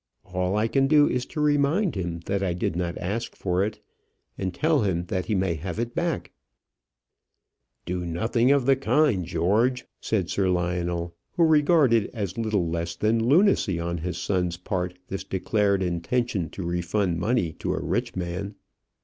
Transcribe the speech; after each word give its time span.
All 0.25 0.55
I 0.55 0.67
can 0.67 0.87
do 0.87 1.07
is 1.07 1.27
to 1.27 1.39
remind 1.39 1.93
him 1.93 2.21
that 2.21 2.41
I 2.41 2.53
did 2.55 2.75
not 2.75 2.97
ask 2.97 3.35
for 3.35 3.63
it, 3.63 3.79
and 4.35 4.51
tell 4.51 4.81
him 4.81 5.05
that 5.09 5.27
he 5.27 5.35
may 5.35 5.53
have 5.53 5.77
it 5.77 5.93
back 5.93 6.25
again." 6.25 6.33
"Do 7.99 8.05
nothing 8.07 8.49
of 8.51 8.65
the 8.65 8.75
kind, 8.75 9.23
George," 9.25 9.85
said 9.99 10.27
Sir 10.27 10.49
Lionel, 10.49 11.13
who 11.33 11.43
regarded 11.43 12.09
as 12.15 12.35
little 12.35 12.67
less 12.67 12.95
than 12.95 13.23
lunacy 13.29 13.79
on 13.79 13.99
his 13.99 14.17
son's 14.17 14.57
part 14.57 14.97
this 15.07 15.23
declared 15.23 15.83
intention 15.83 16.49
to 16.49 16.63
refund 16.63 17.19
money 17.19 17.53
to 17.59 17.71
a 17.75 17.79
rich 17.79 18.15
man. 18.15 18.55